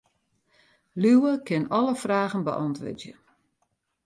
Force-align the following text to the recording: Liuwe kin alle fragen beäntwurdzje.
Liuwe 1.01 1.33
kin 1.47 1.63
alle 1.77 1.95
fragen 2.05 2.43
beäntwurdzje. 2.49 3.13